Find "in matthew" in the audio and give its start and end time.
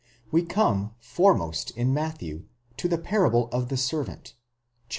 1.77-2.45